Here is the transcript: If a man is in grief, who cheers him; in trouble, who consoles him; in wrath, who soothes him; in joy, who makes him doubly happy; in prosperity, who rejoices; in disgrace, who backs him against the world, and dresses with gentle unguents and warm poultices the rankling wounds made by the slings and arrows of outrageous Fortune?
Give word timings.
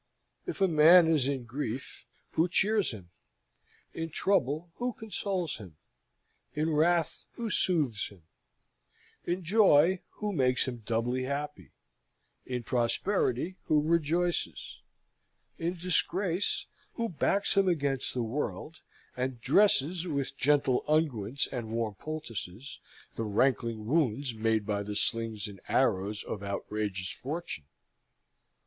If 0.47 0.61
a 0.61 0.67
man 0.67 1.05
is 1.05 1.27
in 1.27 1.43
grief, 1.43 2.07
who 2.31 2.47
cheers 2.49 2.89
him; 2.89 3.11
in 3.93 4.09
trouble, 4.09 4.71
who 4.77 4.93
consoles 4.93 5.57
him; 5.57 5.77
in 6.55 6.71
wrath, 6.71 7.25
who 7.33 7.51
soothes 7.51 8.07
him; 8.07 8.23
in 9.25 9.43
joy, 9.43 10.01
who 10.13 10.33
makes 10.33 10.67
him 10.67 10.77
doubly 10.87 11.25
happy; 11.25 11.69
in 12.47 12.63
prosperity, 12.63 13.57
who 13.65 13.79
rejoices; 13.79 14.79
in 15.59 15.75
disgrace, 15.75 16.65
who 16.93 17.07
backs 17.07 17.55
him 17.55 17.67
against 17.67 18.15
the 18.15 18.23
world, 18.23 18.81
and 19.15 19.39
dresses 19.39 20.07
with 20.07 20.35
gentle 20.35 20.83
unguents 20.87 21.45
and 21.51 21.69
warm 21.69 21.93
poultices 21.93 22.79
the 23.13 23.23
rankling 23.23 23.85
wounds 23.85 24.33
made 24.33 24.65
by 24.65 24.81
the 24.81 24.95
slings 24.95 25.47
and 25.47 25.61
arrows 25.69 26.23
of 26.23 26.41
outrageous 26.41 27.11
Fortune? 27.11 27.65